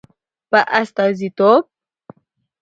په 0.49 0.59
استازیتوب 0.81 1.63